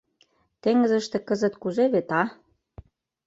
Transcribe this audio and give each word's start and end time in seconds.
—Теҥызыште 0.61 1.17
кызыт 1.27 1.53
кузе 1.61 1.85
вет, 1.93 2.09
а... 2.21 2.23